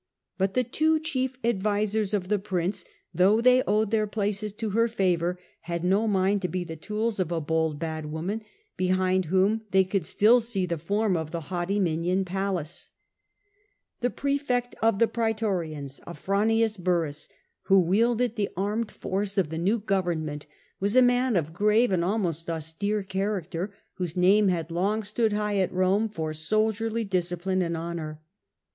But 0.39 0.55
the 0.55 0.63
two 0.63 0.99
chief 0.99 1.37
advisers 1.43 2.11
of 2.15 2.27
the 2.27 2.39
prince, 2.39 2.85
though 3.13 3.39
they 3.39 3.61
owed 3.67 3.91
their 3.91 4.07
places 4.07 4.51
to 4.53 4.71
her 4.71 4.87
favour, 4.87 5.37
had 5.59 5.83
no 5.83 6.07
mind 6.07 6.41
to 6.41 6.47
be 6.47 6.63
the 6.63 6.75
tools 6.75 7.19
of 7.19 7.31
a 7.31 7.39
bold 7.39 7.77
bad 7.77 8.05
w'oman, 8.05 8.41
behind 8.77 9.25
whom 9.25 9.61
they 9.69 9.83
could 9.83 10.03
still 10.03 10.41
see 10.41 10.65
the 10.65 10.79
form 10.79 11.15
of 11.15 11.29
the 11.29 11.53
haughty 11.53 11.79
minion 11.79 12.25
Pallas. 12.25 12.89
A.D. 14.01 14.07
54 14.07 14.11
68. 14.11 14.11
Nero, 14.11 14.11
lOI 14.11 14.15
The 14.15 14.19
prsefect 14.19 14.75
of 14.81 14.97
the 14.97 15.07
praetorians, 15.07 15.99
Afranius 16.07 16.77
Burrhus, 16.79 17.29
who 17.65 17.79
wielded 17.79 18.35
the 18.37 18.49
araied 18.57 18.89
force 18.89 19.37
of 19.37 19.49
the 19.51 19.59
new 19.59 19.77
government, 19.77 20.47
was 20.79 20.95
a 20.95 21.03
man 21.03 21.35
of 21.35 21.53
grave 21.53 21.91
and 21.91 22.03
almost 22.03 22.49
austere 22.49 23.03
character, 23.03 23.67
but 23.67 23.69
Burrhus, 23.69 23.95
whose 23.97 24.17
name 24.17 24.47
had 24.47 24.71
long 24.71 25.03
stood 25.03 25.33
high 25.33 25.57
at 25.57 25.71
Rome 25.71 26.09
for 26.09 26.33
soldierly 26.33 27.03
discipline 27.03 27.61
and 27.61 27.77
honour. 27.77 28.19